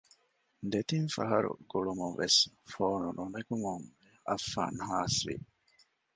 [0.71, 2.39] ދެތިން ފަހަރު ގުޅުމުންވެސް
[2.71, 3.85] ފޯނު ނުނެގުމުން
[4.27, 5.35] އައްފާން ހާސް ވި